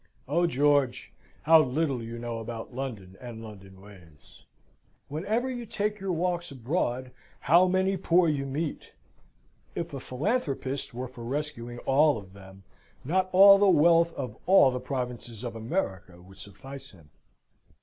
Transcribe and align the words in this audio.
Oh, 0.27 0.47
George, 0.47 1.13
how 1.43 1.61
little 1.61 2.01
you 2.01 2.17
know 2.17 2.39
about 2.39 2.73
London 2.73 3.15
and 3.21 3.43
London 3.43 3.79
ways! 3.79 4.45
Whenever 5.09 5.47
you 5.47 5.67
take 5.67 5.99
your 5.99 6.11
walks 6.11 6.49
abroad 6.49 7.11
how 7.41 7.67
many 7.67 7.95
poor 7.97 8.27
you 8.27 8.47
meet 8.47 8.93
if 9.75 9.93
a 9.93 9.99
philanthropist 9.99 10.95
were 10.95 11.07
for 11.07 11.23
rescuing 11.23 11.77
all 11.85 12.17
of 12.17 12.33
them, 12.33 12.63
not 13.05 13.29
all 13.31 13.59
the 13.59 13.69
wealth 13.69 14.11
of 14.15 14.35
all 14.47 14.71
the 14.71 14.79
provinces 14.79 15.43
of 15.43 15.55
America 15.55 16.19
would 16.19 16.39
suffice 16.39 16.89
him! 16.89 17.11